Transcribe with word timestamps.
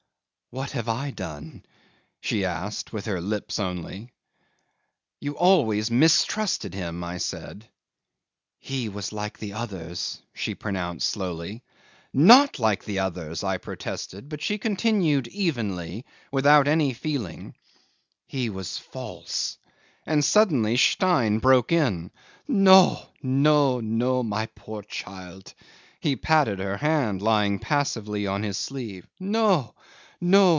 '"What 0.53 0.71
have 0.71 0.89
I 0.89 1.11
done?" 1.11 1.63
she 2.19 2.43
asked 2.43 2.91
with 2.91 3.05
her 3.05 3.21
lips 3.21 3.57
only. 3.57 4.11
'"You 5.21 5.37
always 5.37 5.89
mistrusted 5.89 6.73
him," 6.73 7.05
I 7.05 7.19
said. 7.19 7.69
'"He 8.59 8.89
was 8.89 9.13
like 9.13 9.37
the 9.39 9.53
others," 9.53 10.21
she 10.33 10.53
pronounced 10.53 11.07
slowly. 11.07 11.63
'"Not 12.11 12.59
like 12.59 12.83
the 12.83 12.99
others," 12.99 13.45
I 13.45 13.59
protested, 13.59 14.27
but 14.27 14.41
she 14.41 14.57
continued 14.57 15.29
evenly, 15.29 16.03
without 16.33 16.67
any 16.67 16.93
feeling 16.93 17.55
'"He 18.27 18.49
was 18.49 18.77
false." 18.77 19.57
And 20.05 20.21
suddenly 20.21 20.75
Stein 20.75 21.39
broke 21.39 21.71
in. 21.71 22.11
"No! 22.45 23.05
no! 23.23 23.79
no! 23.79 24.21
My 24.21 24.47
poor 24.47 24.81
child!..." 24.81 25.53
He 26.01 26.17
patted 26.17 26.59
her 26.59 26.75
hand 26.75 27.21
lying 27.21 27.57
passively 27.57 28.27
on 28.27 28.43
his 28.43 28.57
sleeve. 28.57 29.07
"No! 29.17 29.75
no! 30.23 30.49